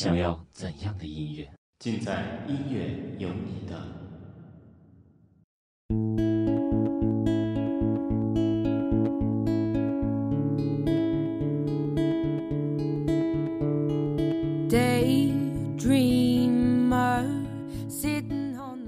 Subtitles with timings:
[0.00, 1.46] 你想要怎样的音乐？
[1.78, 3.78] 尽在音乐有你的。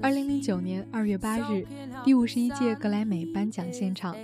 [0.01, 1.63] 二零零九年二月八日，
[2.03, 3.22] 第五十一届格莱美颁
[3.53, 4.15] 奖现场。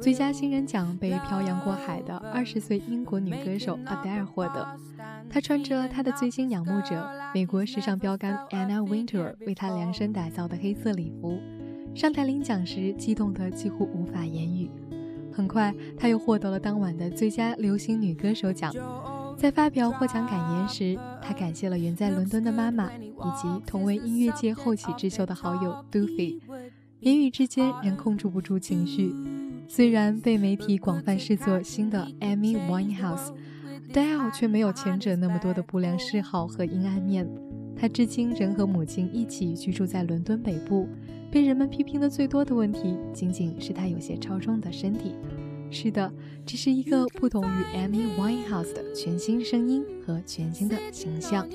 [0.00, 4.66] 最佳新人奖被漂洋过海的二十岁英国女歌手 Adele 获得。
[5.28, 11.38] 她穿着她的最新仰慕者美国时尚标杆 Anna Wintour 为她量身打造的黑色礼服，
[11.94, 14.70] 上台领奖时激动得几乎无法言语。
[15.32, 18.72] 很快，她又获得了当晚的最佳流行女歌手奖。
[19.36, 26.40] 在发表获奖感言时，她感谢了远在伦敦的妈妈以及同为音乐界后起之秀的好友 Duffy，
[27.00, 29.14] 言语之间仍控制不住情绪。
[29.68, 37.28] 虽然被媒体广泛视作新的 Amy Winehouse，Dale 却没有前者那么多的不良嗜好和阴暗面。
[37.76, 40.88] 他至今仍和母亲一起居住在伦敦北部。
[41.30, 45.14] 被人们批评的最多的问题，仅仅是他有些超重的身体。
[45.70, 46.10] 是的，
[46.46, 51.46] 这是一个不同于 Amy Winehouse 的全新声音和全新的形象。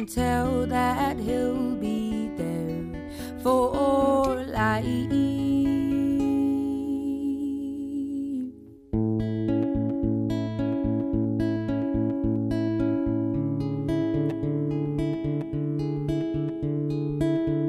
[0.00, 2.82] Tell that he'll be there
[3.42, 4.86] for life.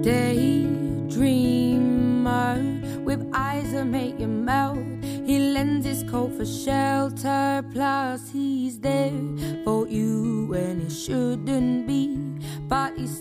[0.02, 0.64] Daydreamer
[3.04, 4.80] with eyes that make you melt.
[5.04, 9.12] He lends his coat for shelter, plus he's there
[9.66, 11.83] for you when he shouldn't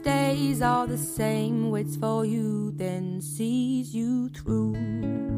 [0.03, 5.32] stays all the same, waits for you, then sees you through.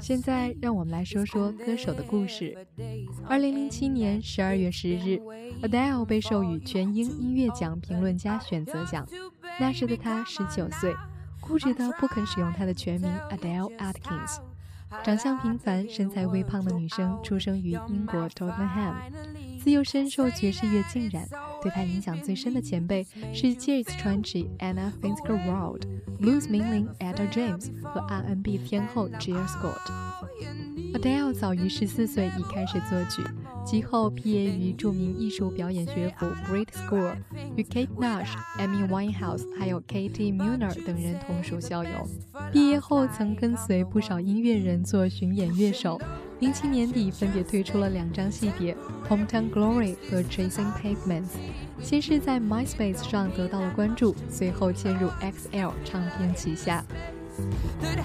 [0.00, 2.56] 现在让我们来说说歌手的故事。
[3.26, 5.20] 二零零七年十二月十日
[5.62, 9.06] ，Adele 被授予全英音乐奖评论家选择奖。
[9.58, 10.94] 那时的她十九岁，
[11.40, 14.38] 固执的不肯使用她的全名 Adele Atkins。
[15.04, 18.94] 长相平凡、身材微胖的女生，出生于英国 Tottenham，
[19.62, 21.28] 自幼深受爵士乐浸染。
[21.62, 25.82] 对她影响最深的前辈是 Jazz 传奇 Anna Fitzgerald、
[26.20, 29.90] Blues 名伶 Etta James 和 R&B 天后 Jill Scott。
[30.94, 33.22] Adele 早于十四岁已开始作曲，
[33.64, 37.14] 其后毕业于著名艺术表演学府 Brit School，
[37.56, 42.08] 与 Kate Nash、Amy Winehouse 还有 Katie Muner 等人同属校友。
[42.52, 46.00] 毕业后曾跟随不少音乐人做巡演乐手。
[46.40, 48.74] 零七年底分别推出了两张系列
[49.08, 51.24] 《Hometown Glory》和《Chasing Pavements》，
[51.82, 56.82] 先是在 MySpace 上得到了关注，随后迁入 XL 唱片旗下。
[57.80, 57.98] that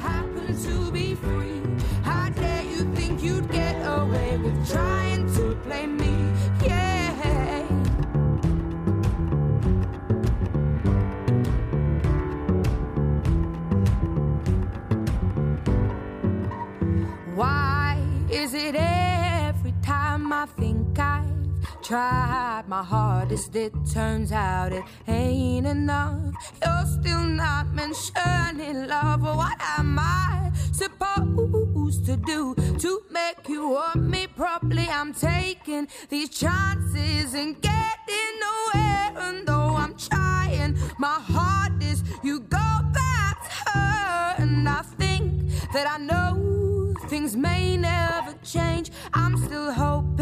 [20.45, 26.35] I think I've tried my hardest, it turns out it ain't enough?
[26.63, 29.23] You're still not mentioning love.
[29.23, 34.87] What am I supposed to do to make you want me properly?
[34.87, 39.13] I'm taking these chances and getting nowhere.
[39.17, 44.35] And though I'm trying my hardest, you go back to her.
[44.43, 48.91] And I think that I know things may never change.
[49.13, 50.14] I'm still hoping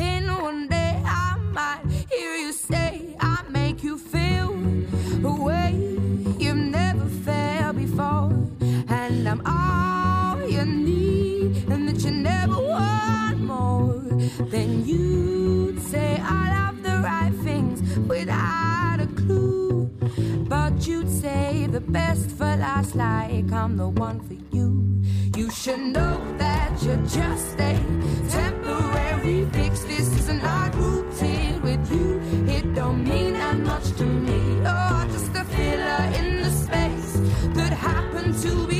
[21.87, 25.01] best for last, like I'm the one for you.
[25.35, 27.73] You should know that you're just a
[28.29, 29.83] temporary fix.
[29.83, 32.19] This is not rooted with you.
[32.47, 34.61] It don't mean that much to me.
[34.65, 37.11] Oh, just a filler in the space
[37.57, 38.72] that happened to be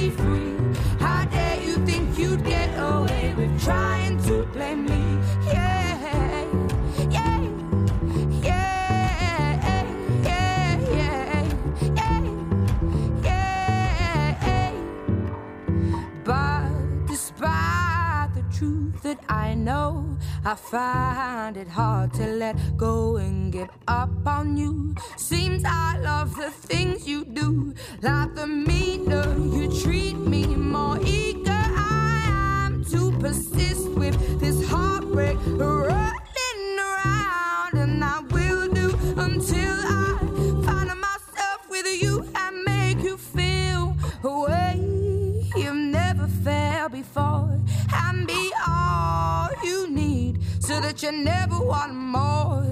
[19.64, 24.96] know, I find it hard to let go and give up on you.
[25.16, 31.52] Seems I love the things you do, like the meaner you treat me, more eager
[31.52, 35.38] I am to persist with this heartbreak
[50.94, 52.66] that you never want more.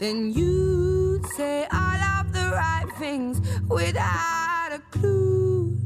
[0.00, 5.76] Then you'd say all of the right things without a clue.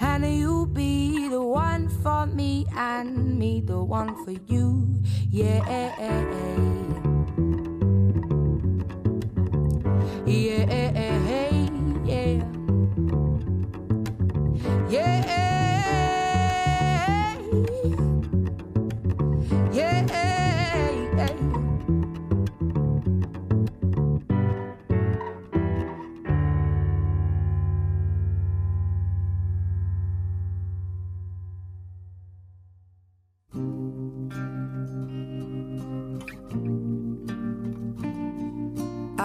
[0.00, 5.02] And you'll be the one for me and me the one for you.
[5.30, 5.68] Yeah.
[5.68, 6.24] Yeah, yeah.
[14.88, 15.26] Yeah.
[15.26, 15.47] Yeah.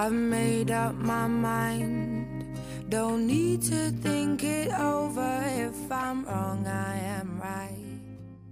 [0.03, 2.43] I've made up my mind.
[2.89, 5.41] Don't need to think it over.
[5.55, 7.69] If I'm wrong, I am right.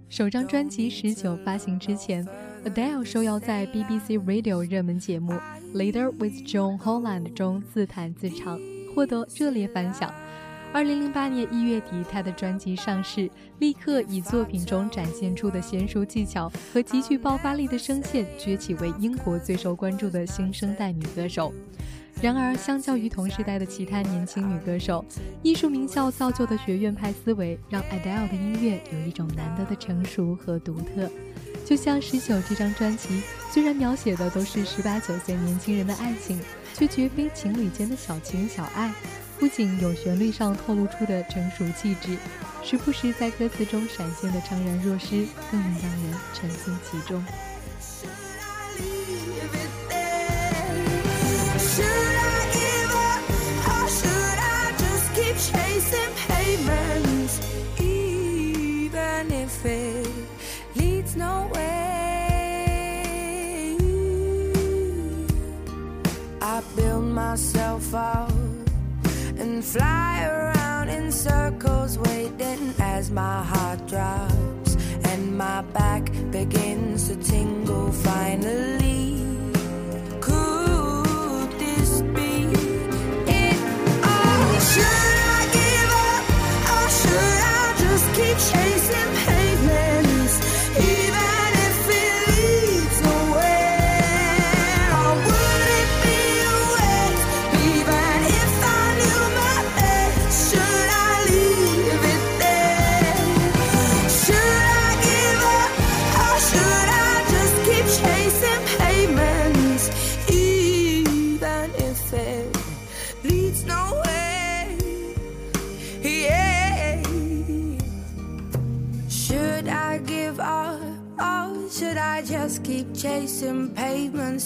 [0.08, 2.26] 首张专辑《十九》发行之前
[2.64, 5.34] ，Adele 受邀在 BBC Radio 热门节目
[5.74, 8.58] 《Later with John Holland》中自弹自唱，
[8.94, 10.10] 获得热烈反响。
[10.72, 21.52] 二零零八年一月底，她的专辑上市，立刻以作品中展现出的娴熟技巧和极具爆发力的声线，崛起为英国最受关注的新生代女歌手。
[22.22, 25.04] 然而，相较于同时代的其他年轻女歌手，
[25.42, 31.10] 艺术名校造就的学院派思维，让 Adele 的音乐有一种难得的成熟和独特。
[31.66, 36.40] 就像《十九》这张专辑，虽然描写的都是十八九岁年轻人的爱情，
[36.74, 38.90] 却绝非情侣间的小情小爱。
[39.42, 42.16] 不仅有旋律上透露出的成熟气质，
[42.62, 47.20] 时不时在歌词中闪现的怅然若失，更能让人沉浸其中。
[69.62, 79.24] Fly around in circles, waiting as my heart drops and my back begins to tingle finally.
[80.20, 82.32] Could this be
[83.30, 83.56] it?
[84.02, 85.01] Oh, should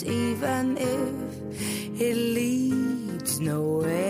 [0.05, 4.06] even if it leads nowhere.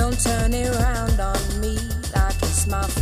[0.00, 1.76] Don't turn it around on me
[2.14, 2.99] like it's my fault.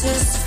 [0.00, 0.37] to see.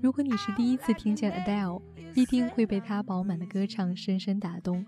[0.00, 1.82] 如果你是第一次听见 Adele，
[2.14, 4.86] 必定会被她饱满的歌唱深深打动。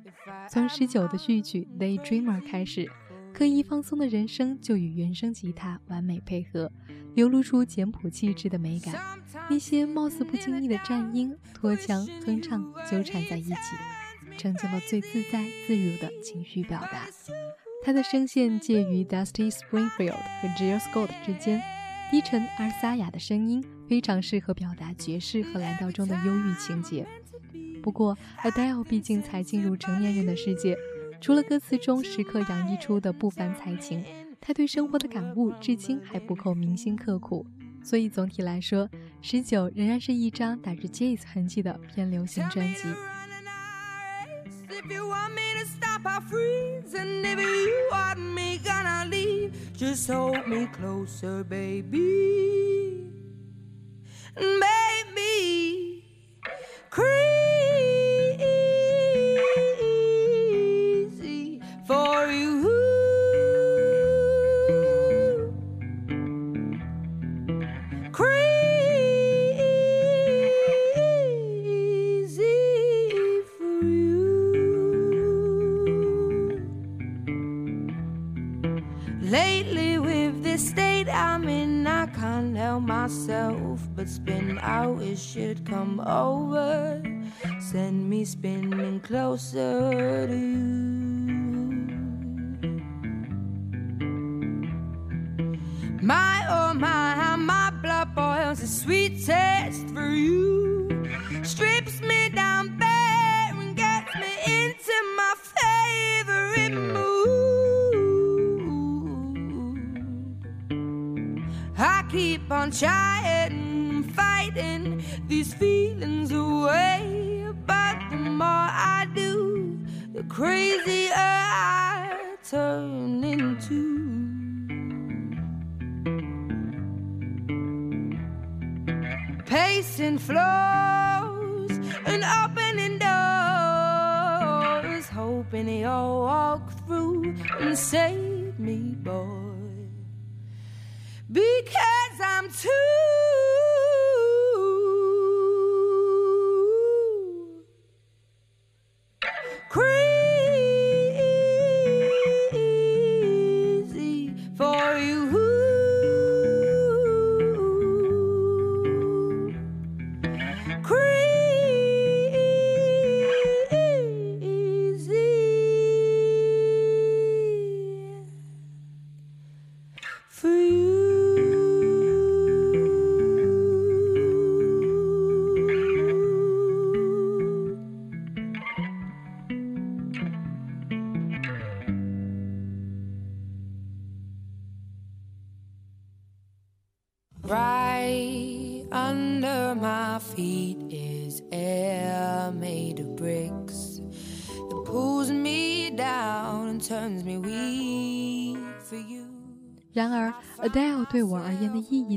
[0.48, 2.88] 从十九的序曲《Daydreamer》开始，
[3.34, 6.70] 刻意放松的人生就与原声吉他完美配合，
[7.14, 8.94] 流露出简朴气质的美感。
[9.50, 13.56] 一些貌似不经意的颤音、拖腔、哼唱纠缠在一起，
[14.38, 17.08] 成就了最自在自如的情绪表达。
[17.84, 21.60] 她的声线介于 Dusty Springfield 和 Jill Scott 之间。
[22.12, 27.06] 低沉而沙哑的声音非常适合表达爵士和蓝调中的忧郁情节。
[27.82, 30.76] 不过，Adele 毕竟才进入成年人的世界，
[31.22, 34.04] 除了歌词中时刻洋溢出的不凡才情，
[34.42, 37.46] 他对生活的感悟至今还不够铭心刻骨。
[37.82, 38.86] 所以总体来说，
[39.22, 42.82] 《十九》仍然是一张打着 Jazz 痕迹的偏流行专辑。
[49.76, 53.06] Just hold me closer, baby.
[54.36, 56.04] Make me
[56.90, 57.31] crazy
[85.00, 87.02] It should come over,
[87.60, 89.61] send me spinning closer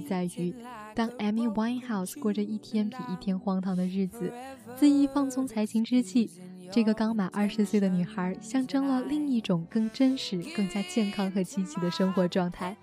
[0.08, 0.54] 在于，
[0.94, 4.32] 当 Amy Winehouse 过着一天比一天荒唐的日子，
[4.80, 6.30] 恣意放纵才情之际，
[6.72, 12.78] 这个刚满二十岁的女孩象征了另一种更真实、更加健康和积极的生活状态。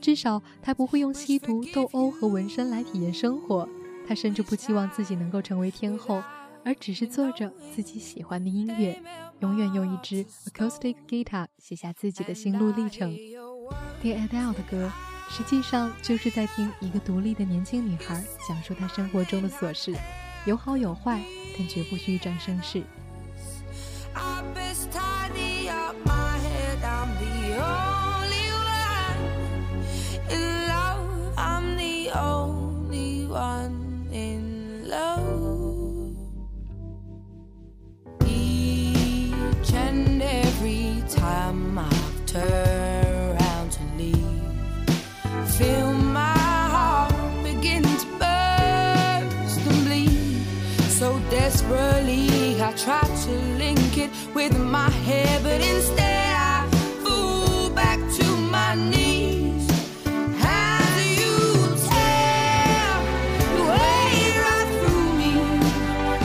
[0.00, 3.68] 至少，她不会用吸毒、斗殴和纹身来体验生活。
[4.06, 6.22] 她甚至不期望自己能够成为天后，
[6.64, 9.02] 而只是做着自己喜欢的音乐，
[9.40, 13.14] 永远用一支 acoustic guitar 写下自己的心路历程。
[14.00, 14.90] 听 Adele 的歌，
[15.28, 19.94] 实际上就是在听一个独立的年轻女孩讲述她生活中的琐事，
[20.46, 21.20] 有好有坏，
[21.56, 22.82] 但绝不虚张声势。
[54.38, 56.64] With my hair, but instead I
[57.02, 59.66] fall back to my knees.
[60.40, 61.36] As you
[61.88, 62.86] tear
[63.56, 64.12] your way
[64.44, 65.32] right through me,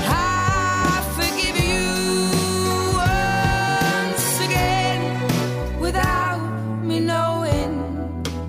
[0.05, 1.89] I forgive you
[3.09, 5.01] once again
[5.79, 6.43] without
[6.89, 7.71] me knowing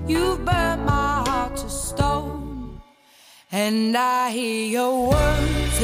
[0.07, 2.79] you've burnt my heart to stone.
[3.51, 5.77] And I hear your words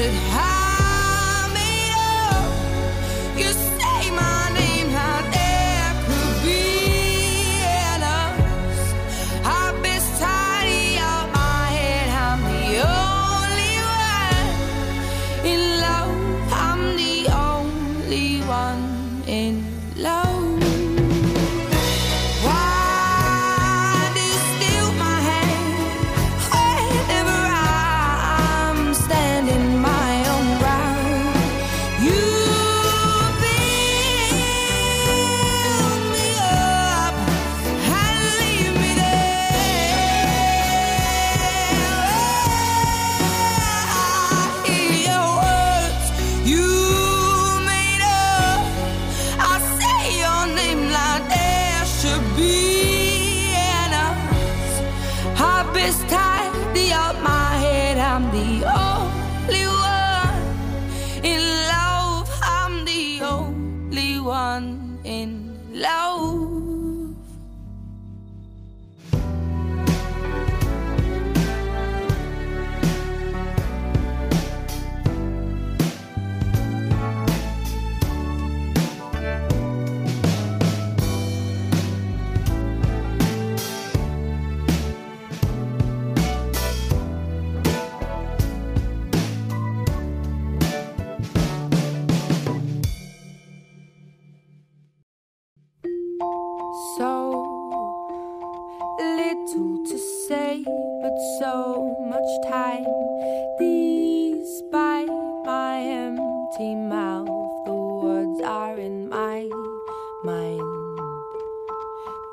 [101.40, 102.86] so much time.
[103.60, 105.10] Despite
[105.46, 107.28] my empty mouth,
[107.66, 109.48] the words are in my
[110.24, 111.00] mind.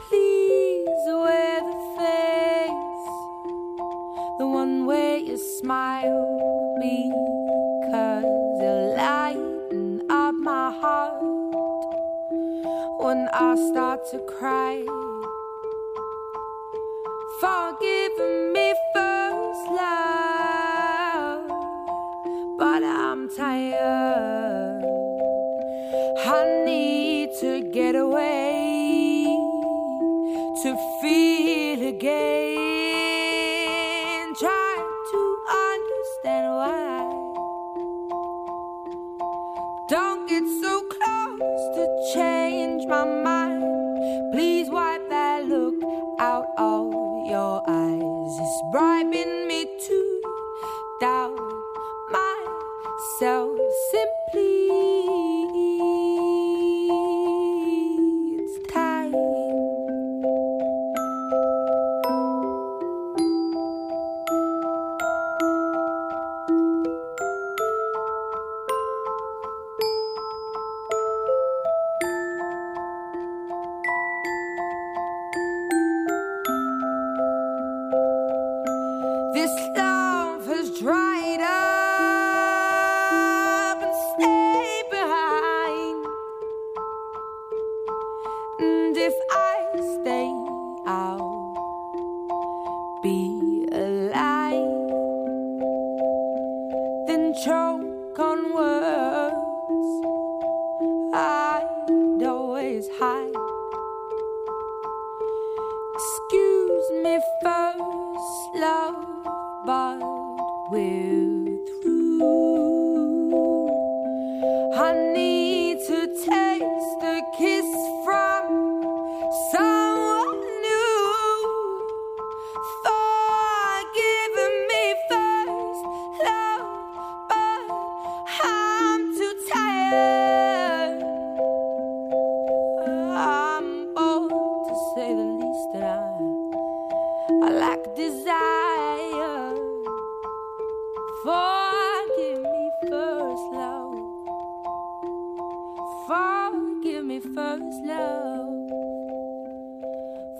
[0.08, 3.06] Please wear the face,
[4.38, 6.24] the one where you smile,
[6.80, 8.24] because
[8.60, 11.22] you lighten up my heart
[13.00, 14.97] when I start to cry.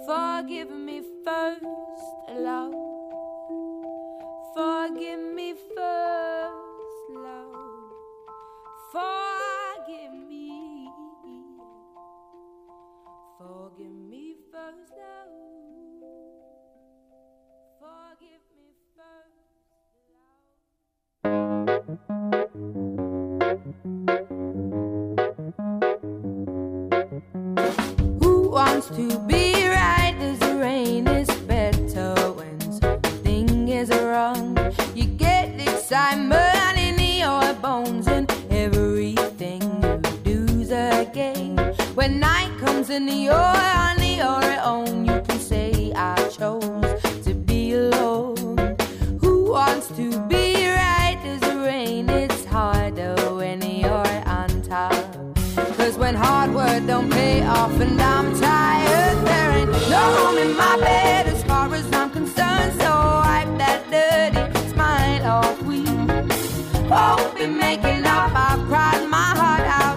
[0.09, 1.63] Forgive me first,
[2.31, 2.73] love.
[4.55, 7.93] Forgive me first, love.
[8.91, 10.89] Forgive me.
[13.37, 15.29] Forgive me first, love.
[17.79, 19.37] Forgive me first,
[27.79, 27.88] love.
[28.79, 34.57] To be right the rain is better when something is wrong?
[34.95, 39.63] You get excitement in your bones and everything
[40.25, 41.57] you do's a game.
[41.97, 47.73] When night comes and you're on your own, you can say I chose to be
[47.73, 48.77] alone.
[49.21, 50.68] Who wants to be
[56.09, 60.79] when hard work don't pay off and I'm tired, there ain't no room in my
[60.79, 62.73] bed as far as I'm concerned.
[62.81, 62.91] So
[63.25, 65.61] wipe that dirty smile off.
[65.65, 65.85] We
[66.89, 68.33] won't be making up.
[68.35, 69.88] I've cried my heart out.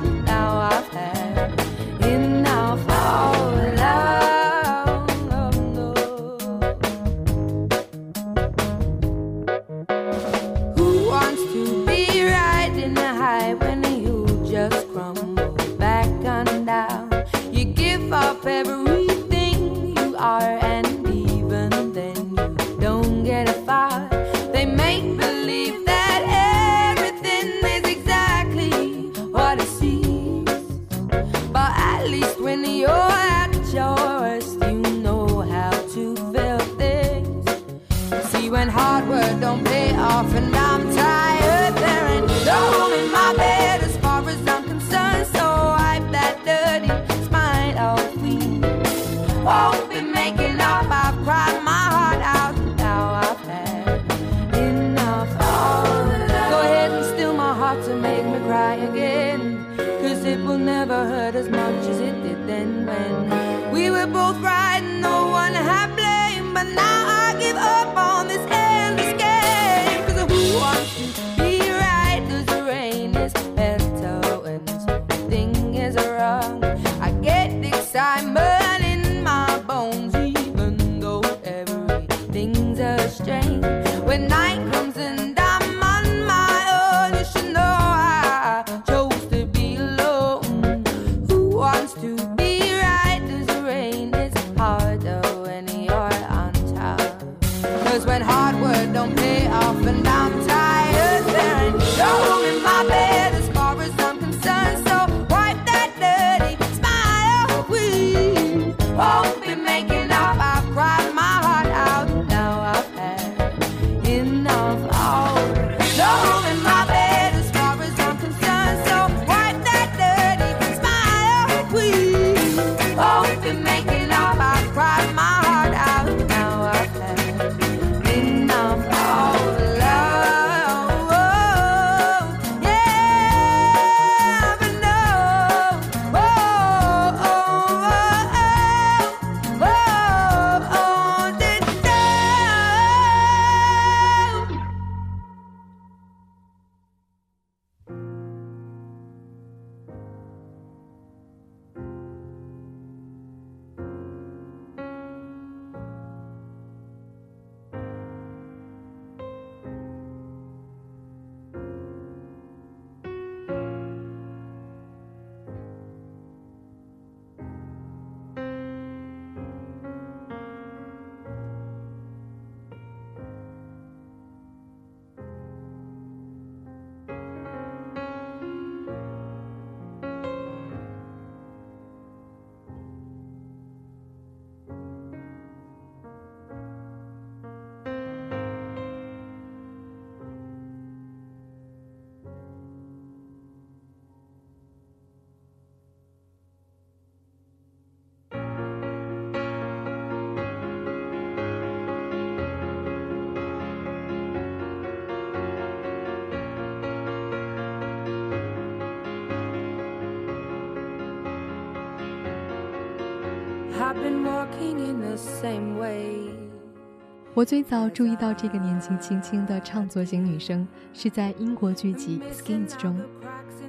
[217.34, 223.00] 我最早注意到这个年纪轻轻的唱作型女生，是在英国剧集《Skins》中，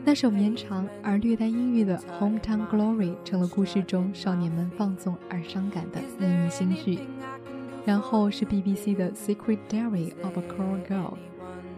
[0.04, 7.00] 那首绵长而略带阴郁的《Hometown Glory》成了故事中少年们放纵而伤感的秘密心绪。
[7.84, 11.10] 然后是 BBC 的《Secret Diary of a Call Girl》，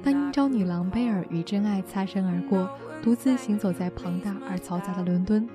[0.03, 2.69] 当英超女郎贝尔与真爱擦身而过，
[3.03, 5.49] 独自行走在庞大而嘈杂的伦敦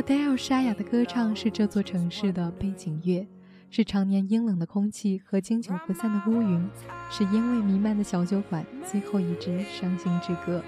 [0.00, 3.26] ，Adele 沙哑的歌唱是这座城市的背景乐。
[3.72, 6.68] 是常年阴冷的空气和经久不散的乌云，
[7.08, 10.60] 是烟味弥漫的小酒馆最后一支伤心之歌。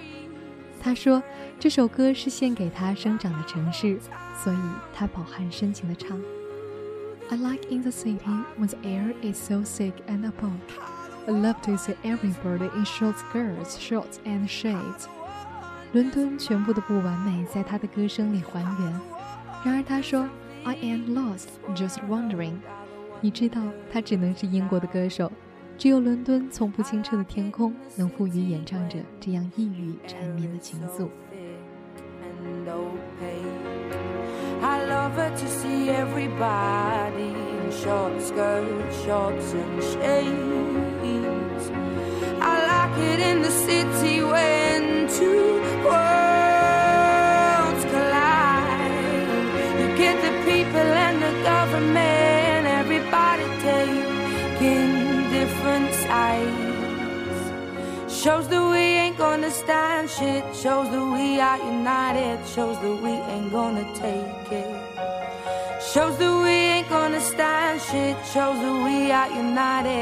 [0.81, 1.21] 他说，
[1.59, 3.99] 这首歌是献给他生长的城市，
[4.37, 4.59] 所以
[4.95, 6.17] 他饱含深情地唱
[7.29, 10.61] ：I like in the city when the air is so thick and above.
[11.27, 15.07] I love to see everybody in short skirts, shorts and shades.
[15.93, 19.12] 伦敦全部的不完美在他的歌声里还原。
[19.65, 20.29] 然而他说
[20.65, 22.55] ，I am lost, just wondering.
[23.21, 23.61] 你知道，
[23.93, 25.31] 他只能是英国的歌手，
[25.79, 31.09] 只有伦敦从不清澈的天空能赋予演唱者这样一语缠绵的情愫。
[34.61, 38.65] I love her to see everybody in short skirt,
[39.05, 41.71] shorts and shades.
[42.41, 45.52] I like it in the city when two
[58.23, 60.45] Shows that we ain't gonna stand shit.
[60.55, 62.39] Shows that we are united.
[62.47, 64.71] Shows that we ain't gonna take it.
[65.93, 68.17] Shows that we ain't gonna stand shit.
[68.33, 69.93] Shows that we are united.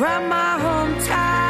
[0.00, 1.43] Round my hometown,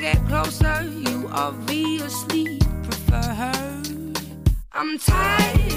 [0.00, 3.82] get closer, you obviously prefer her.
[4.72, 5.69] I'm tired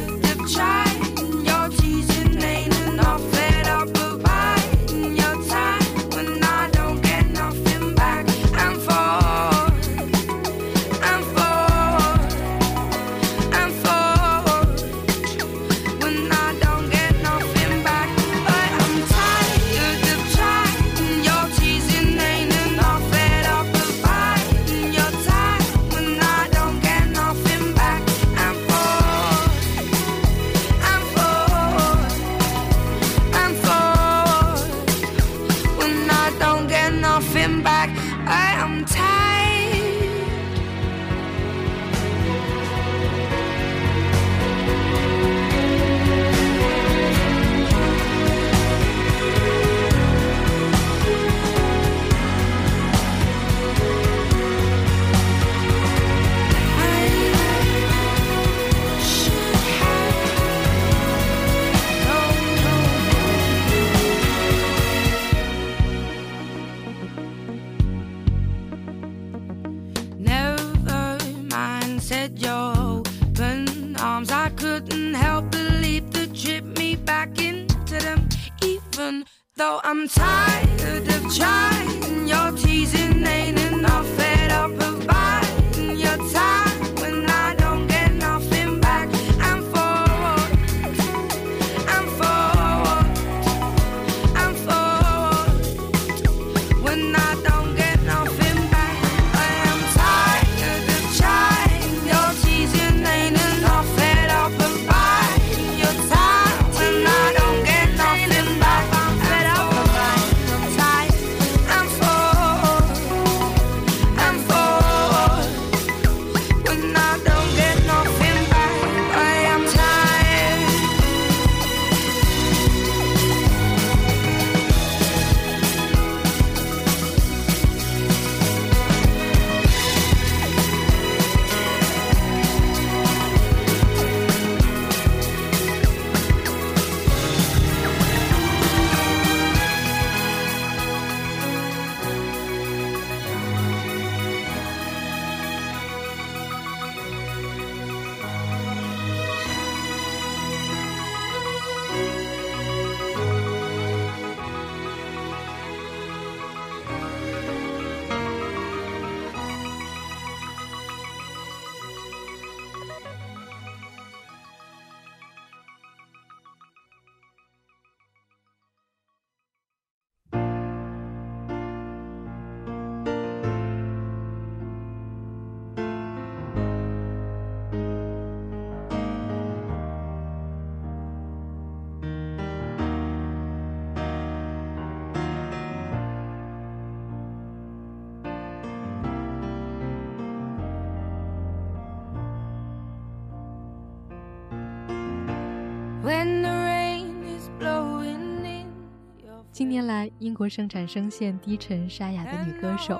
[199.54, 203.00] 近年来，英国盛产声线低沉沙哑的女歌手。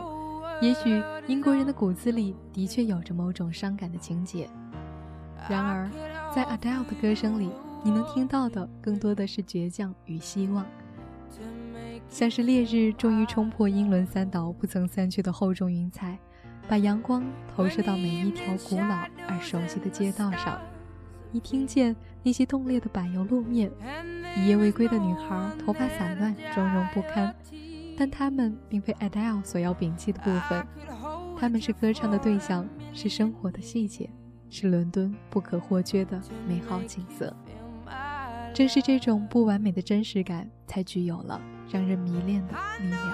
[0.62, 4.48] 也许英国人的骨子里的确有着某种伤感的情节，
[5.50, 5.90] 然而，
[6.32, 7.50] 在 Adele 的歌声里，
[7.84, 10.64] 你能听到的更多的是倔强与希望，
[12.08, 16.20] 像是烈日终于冲破英伦三岛不曾散去的厚重云彩，
[16.68, 17.24] 把阳光
[17.56, 20.62] 投射到每一条古老而熟悉的街道上。
[21.32, 23.72] 你听见那些冻裂的柏油路面，
[24.36, 27.34] 一夜未归的女孩头发散乱，妆容不堪，
[27.98, 30.66] 但她们并非 Adele 所要摒弃的部分，
[31.40, 34.10] 她们是歌唱的对象，是生活的细节，
[34.50, 37.36] 是伦敦不可或缺的美好景色。
[38.54, 43.14] 正是这种不完美的真实感，才具有了让人迷恋的力量。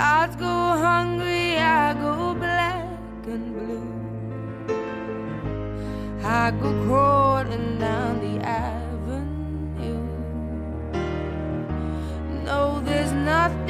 [0.00, 3.90] I'd go hungry, I go black and blue.
[6.24, 10.06] I go crawling down the avenue.
[12.44, 13.67] No, there's nothing